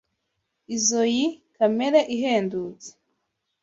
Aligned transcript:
Izoi 0.75 1.21
kamera 1.55 1.99
ihendutse. 2.15 2.89